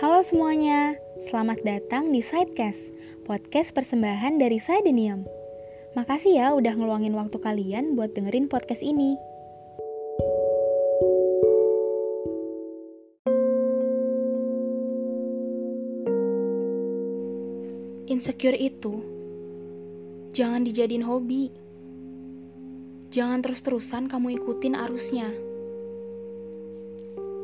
Halo 0.00 0.24
semuanya, 0.24 0.96
selamat 1.28 1.60
datang 1.60 2.08
di 2.08 2.24
Sidecast, 2.24 2.80
podcast 3.28 3.76
persembahan 3.76 4.40
dari 4.40 4.56
Sidenium. 4.56 5.28
Makasih 5.92 6.40
ya 6.40 6.56
udah 6.56 6.72
ngeluangin 6.72 7.12
waktu 7.12 7.36
kalian 7.36 8.00
buat 8.00 8.16
dengerin 8.16 8.48
podcast 8.48 8.80
ini. 8.80 9.20
Insecure 18.08 18.56
itu 18.56 19.04
jangan 20.32 20.64
dijadiin 20.64 21.04
hobi. 21.04 21.52
Jangan 23.12 23.44
terus-terusan 23.44 24.08
kamu 24.08 24.40
ikutin 24.40 24.80
arusnya. 24.80 25.28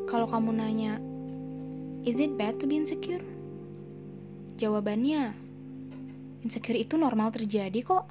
Kalau 0.09 0.25
kamu 0.25 0.57
nanya, 0.57 0.97
is 2.07 2.23
it 2.23 2.39
bad 2.39 2.55
to 2.55 2.63
be 2.63 2.79
insecure? 2.79 3.19
Jawabannya, 4.55 5.35
insecure 6.39 6.79
itu 6.79 6.95
normal 6.95 7.35
terjadi 7.35 7.83
kok. 7.83 8.07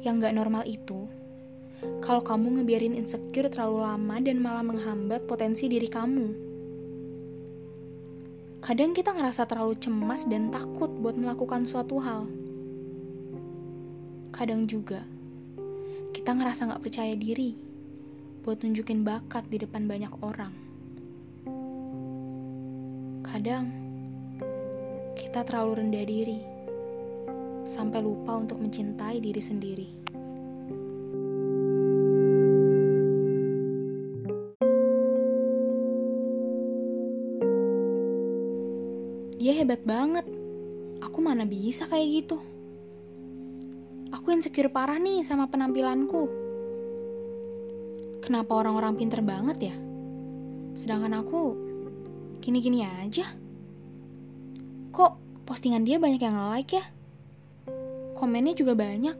Yang 0.00 0.14
gak 0.24 0.36
normal 0.40 0.64
itu, 0.64 1.04
kalau 2.00 2.24
kamu 2.24 2.58
ngebiarin 2.58 2.96
insecure 2.96 3.52
terlalu 3.52 3.84
lama 3.84 4.16
dan 4.24 4.40
malah 4.40 4.64
menghambat 4.64 5.28
potensi 5.28 5.68
diri 5.68 5.84
kamu. 5.84 6.48
Kadang 8.64 8.96
kita 8.96 9.12
ngerasa 9.12 9.44
terlalu 9.44 9.76
cemas 9.76 10.24
dan 10.24 10.48
takut 10.48 10.88
buat 10.88 11.12
melakukan 11.12 11.68
suatu 11.68 12.00
hal. 12.00 12.24
Kadang 14.32 14.64
juga, 14.64 15.04
kita 16.16 16.32
ngerasa 16.32 16.72
gak 16.72 16.82
percaya 16.88 17.12
diri 17.12 17.52
buat 18.48 18.64
nunjukin 18.64 19.04
bakat 19.04 19.44
di 19.52 19.60
depan 19.60 19.84
banyak 19.84 20.10
orang. 20.24 20.67
Kadang 23.28 23.68
kita 25.12 25.44
terlalu 25.44 25.84
rendah 25.84 26.04
diri 26.08 26.38
sampai 27.68 28.00
lupa 28.00 28.40
untuk 28.40 28.56
mencintai 28.56 29.20
diri 29.20 29.42
sendiri. 29.44 29.88
Dia 39.38 39.52
hebat 39.60 39.84
banget. 39.84 40.24
Aku 41.04 41.22
mana 41.22 41.44
bisa 41.44 41.86
kayak 41.86 42.08
gitu. 42.24 42.40
Aku 44.10 44.32
insecure 44.32 44.72
parah 44.72 44.96
nih 44.96 45.20
sama 45.20 45.46
penampilanku 45.46 46.48
Kenapa 48.28 48.60
orang-orang 48.60 48.92
pinter 48.98 49.24
banget 49.24 49.72
ya? 49.72 49.76
Sedangkan 50.76 51.16
aku 51.22 51.67
gini-gini 52.40 52.86
aja. 52.86 53.34
Kok 54.94 55.44
postingan 55.44 55.84
dia 55.84 56.00
banyak 56.00 56.22
yang 56.22 56.38
like 56.50 56.74
ya? 56.74 56.84
Komennya 58.18 58.58
juga 58.58 58.74
banyak. 58.74 59.16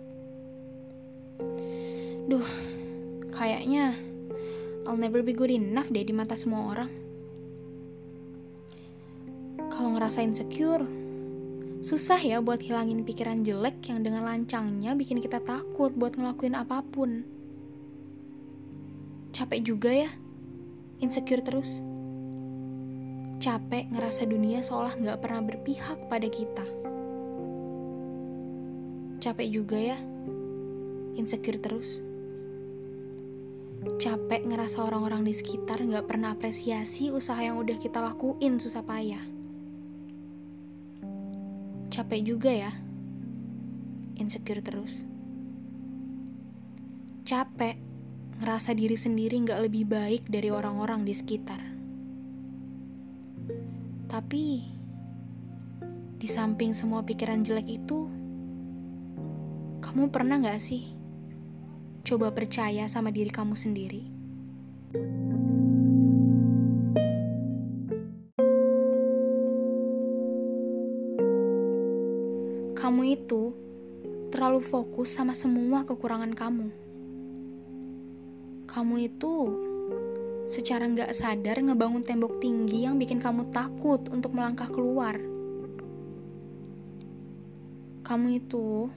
Duh, 2.29 2.49
kayaknya 3.33 3.95
I'll 4.89 4.99
never 4.99 5.21
be 5.23 5.37
good 5.37 5.53
enough 5.53 5.93
deh 5.93 6.03
di 6.05 6.17
mata 6.17 6.35
semua 6.35 6.75
orang. 6.75 6.91
Kalau 9.69 9.95
ngerasa 9.95 10.25
insecure, 10.25 10.83
susah 11.87 12.19
ya 12.19 12.43
buat 12.43 12.59
hilangin 12.59 13.07
pikiran 13.07 13.47
jelek 13.47 13.79
yang 13.87 14.03
dengan 14.03 14.27
lancangnya 14.27 14.99
bikin 14.99 15.23
kita 15.23 15.39
takut 15.39 15.95
buat 15.95 16.19
ngelakuin 16.19 16.59
apa 16.59 16.83
pun 16.83 17.23
capek 19.31 19.61
juga 19.63 19.91
ya, 19.93 20.11
insecure 20.99 21.45
terus. 21.47 21.79
Capek 23.39 23.87
ngerasa 23.95 24.27
dunia 24.27 24.67
seolah 24.67 24.99
nggak 24.99 25.23
pernah 25.23 25.39
berpihak 25.47 26.11
pada 26.11 26.27
kita. 26.27 26.67
Capek 29.23 29.47
juga 29.55 29.79
ya, 29.79 29.99
insecure 31.15 31.63
terus. 31.63 32.03
Capek 34.03 34.43
ngerasa 34.43 34.83
orang-orang 34.83 35.23
di 35.23 35.31
sekitar 35.39 35.79
nggak 35.79 36.11
pernah 36.11 36.35
apresiasi 36.35 37.15
usaha 37.15 37.39
yang 37.39 37.63
udah 37.63 37.79
kita 37.79 38.03
lakuin 38.03 38.59
susah 38.59 38.83
payah. 38.83 39.23
Capek 41.95 42.21
juga 42.27 42.51
ya, 42.51 42.75
insecure 44.19 44.67
terus. 44.67 45.07
Capek 47.23 47.79
ngerasa 48.43 48.75
diri 48.75 48.99
sendiri 48.99 49.39
nggak 49.47 49.63
lebih 49.71 49.87
baik 49.87 50.27
dari 50.27 50.51
orang-orang 50.51 51.07
di 51.07 51.15
sekitar. 51.15 51.68
Tapi, 54.09 54.65
di 56.17 56.27
samping 56.27 56.73
semua 56.73 57.05
pikiran 57.05 57.45
jelek 57.45 57.69
itu, 57.69 58.09
kamu 59.85 60.09
pernah 60.09 60.41
nggak 60.41 60.59
sih 60.59 60.97
coba 62.09 62.33
percaya 62.33 62.89
sama 62.89 63.13
diri 63.13 63.29
kamu 63.29 63.53
sendiri? 63.53 64.03
Kamu 72.75 73.03
itu 73.05 73.53
terlalu 74.33 74.65
fokus 74.65 75.13
sama 75.13 75.37
semua 75.37 75.85
kekurangan 75.85 76.33
kamu 76.33 76.89
kamu 78.69 79.09
itu 79.09 79.35
secara 80.49 80.89
nggak 80.89 81.13
sadar 81.13 81.61
ngebangun 81.61 82.01
tembok 82.01 82.41
tinggi 82.41 82.89
yang 82.89 82.97
bikin 82.97 83.21
kamu 83.21 83.53
takut 83.53 84.01
untuk 84.09 84.33
melangkah 84.33 84.67
keluar. 84.73 85.21
Kamu 88.03 88.27
itu 88.33 88.89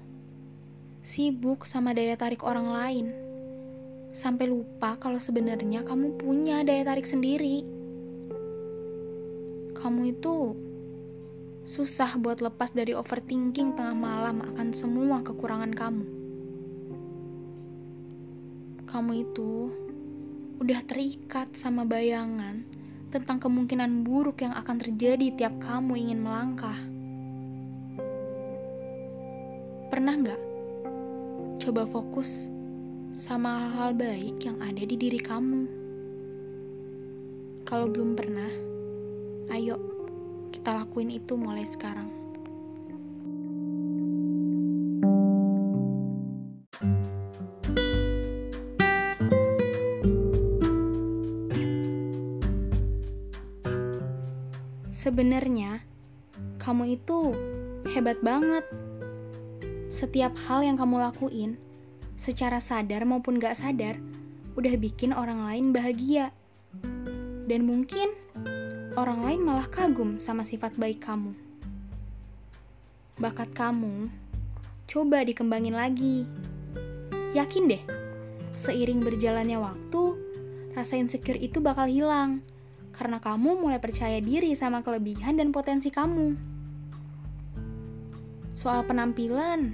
sibuk 1.04 1.68
sama 1.68 1.92
daya 1.92 2.16
tarik 2.16 2.48
orang 2.48 2.72
lain, 2.72 3.08
sampai 4.16 4.48
lupa 4.48 4.96
kalau 4.96 5.20
sebenarnya 5.20 5.84
kamu 5.84 6.16
punya 6.16 6.64
daya 6.64 6.88
tarik 6.88 7.04
sendiri. 7.04 7.68
Kamu 9.76 10.08
itu 10.08 10.56
susah 11.68 12.16
buat 12.18 12.40
lepas 12.40 12.72
dari 12.72 12.96
overthinking 12.96 13.76
tengah 13.76 13.94
malam 13.94 14.42
akan 14.42 14.74
semua 14.74 15.22
kekurangan 15.22 15.74
kamu 15.78 16.22
kamu 18.92 19.24
itu 19.24 19.72
udah 20.62 20.78
terikat 20.86 21.50
sama 21.58 21.90
bayangan 21.90 22.62
tentang 23.10 23.42
kemungkinan 23.42 24.06
buruk 24.06 24.46
yang 24.46 24.54
akan 24.54 24.78
terjadi 24.78 25.34
tiap 25.34 25.58
kamu 25.58 25.98
ingin 25.98 26.22
melangkah. 26.22 26.78
Pernah 29.90 30.14
nggak 30.22 30.42
coba 31.66 31.90
fokus 31.90 32.46
sama 33.18 33.74
hal-hal 33.74 33.98
baik 33.98 34.38
yang 34.46 34.62
ada 34.62 34.86
di 34.86 34.94
diri 35.02 35.18
kamu? 35.18 35.66
Kalau 37.66 37.90
belum 37.90 38.14
pernah, 38.14 38.54
ayo 39.58 39.82
kita 40.54 40.78
lakuin 40.78 41.10
itu 41.10 41.42
mulai 41.42 41.66
sekarang. 41.66 42.21
Sebenarnya, 55.02 55.82
kamu 56.62 57.02
itu 57.02 57.34
hebat 57.90 58.22
banget. 58.22 58.62
Setiap 59.90 60.30
hal 60.46 60.62
yang 60.62 60.78
kamu 60.78 61.02
lakuin, 61.02 61.58
secara 62.22 62.62
sadar 62.62 63.02
maupun 63.10 63.42
gak 63.42 63.58
sadar, 63.58 63.98
udah 64.54 64.78
bikin 64.78 65.10
orang 65.10 65.42
lain 65.42 65.74
bahagia. 65.74 66.30
Dan 67.50 67.66
mungkin 67.66 68.14
orang 68.94 69.26
lain 69.26 69.42
malah 69.42 69.66
kagum 69.74 70.22
sama 70.22 70.46
sifat 70.46 70.78
baik 70.78 71.02
kamu. 71.02 71.34
Bakat 73.18 73.58
kamu, 73.58 74.06
coba 74.86 75.26
dikembangin 75.26 75.82
lagi. 75.82 76.30
Yakin 77.34 77.74
deh, 77.74 77.82
seiring 78.54 79.02
berjalannya 79.02 79.58
waktu, 79.66 80.14
rasa 80.78 80.94
insecure 80.94 81.42
itu 81.42 81.58
bakal 81.58 81.90
hilang 81.90 82.46
karena 82.92 83.18
kamu 83.24 83.60
mulai 83.60 83.80
percaya 83.80 84.20
diri 84.20 84.52
sama 84.56 84.84
kelebihan 84.84 85.40
dan 85.40 85.56
potensi 85.56 85.88
kamu. 85.90 86.36
Soal 88.56 88.84
penampilan, 88.86 89.74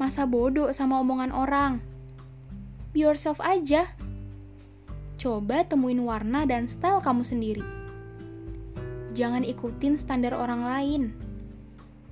masa 0.00 0.24
bodoh 0.24 0.72
sama 0.72 0.98
omongan 1.00 1.30
orang. 1.30 1.72
Be 2.90 3.04
yourself 3.04 3.38
aja. 3.44 3.92
Coba 5.16 5.64
temuin 5.64 6.04
warna 6.04 6.44
dan 6.48 6.68
style 6.68 7.00
kamu 7.00 7.24
sendiri. 7.24 7.64
Jangan 9.16 9.44
ikutin 9.48 9.96
standar 9.96 10.36
orang 10.36 10.64
lain. 10.64 11.02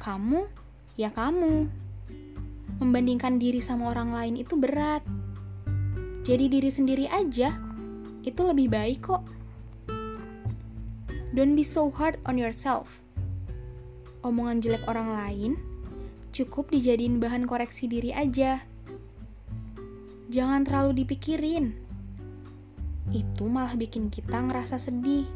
Kamu, 0.00 0.48
ya 0.96 1.12
kamu. 1.12 1.68
Membandingkan 2.80 3.36
diri 3.36 3.60
sama 3.60 3.92
orang 3.92 4.16
lain 4.16 4.34
itu 4.40 4.56
berat. 4.56 5.04
Jadi 6.24 6.48
diri 6.48 6.72
sendiri 6.72 7.04
aja, 7.12 7.52
itu 8.24 8.40
lebih 8.40 8.72
baik 8.72 9.04
kok. 9.04 9.24
Don't 11.34 11.58
be 11.58 11.66
so 11.66 11.90
hard 11.90 12.22
on 12.30 12.38
yourself. 12.38 12.86
Omongan 14.22 14.62
jelek 14.62 14.86
orang 14.86 15.18
lain 15.18 15.52
cukup 16.30 16.70
dijadiin 16.70 17.18
bahan 17.18 17.42
koreksi 17.42 17.90
diri 17.90 18.14
aja. 18.14 18.62
Jangan 20.30 20.62
terlalu 20.62 21.02
dipikirin. 21.02 21.74
Itu 23.10 23.50
malah 23.50 23.74
bikin 23.74 24.14
kita 24.14 24.46
ngerasa 24.46 24.78
sedih 24.78 25.26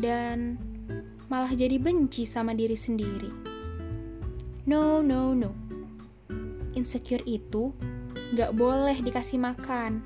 dan 0.00 0.56
malah 1.28 1.52
jadi 1.52 1.76
benci 1.76 2.24
sama 2.24 2.56
diri 2.56 2.72
sendiri. 2.72 3.28
No, 4.64 5.04
no, 5.04 5.36
no. 5.36 5.52
Insecure 6.72 7.24
itu 7.28 7.76
gak 8.32 8.56
boleh 8.56 8.96
dikasih 9.04 9.36
makan 9.36 10.00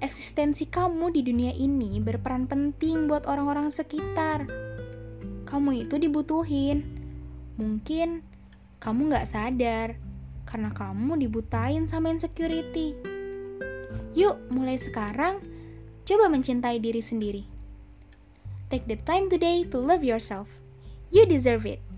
eksistensi 0.00 0.64
kamu 0.64 1.12
di 1.12 1.20
dunia 1.20 1.52
ini 1.52 2.00
berperan 2.00 2.48
penting 2.48 3.06
buat 3.06 3.28
orang-orang 3.28 3.68
sekitar. 3.68 4.48
Kamu 5.44 5.76
itu 5.76 6.00
dibutuhin. 6.00 6.84
Mungkin 7.60 8.24
kamu 8.80 9.12
gak 9.12 9.28
sadar 9.28 10.00
karena 10.48 10.72
kamu 10.72 11.20
dibutain 11.20 11.84
sama 11.84 12.10
insecurity. 12.10 12.96
Yuk, 14.16 14.40
mulai 14.50 14.80
sekarang, 14.80 15.38
coba 16.08 16.26
mencintai 16.32 16.80
diri 16.80 17.04
sendiri. 17.04 17.44
Take 18.72 18.88
the 18.88 18.98
time 19.04 19.28
today 19.28 19.68
to 19.68 19.78
love 19.78 20.02
yourself. 20.02 20.48
You 21.12 21.28
deserve 21.28 21.66
it. 21.66 21.89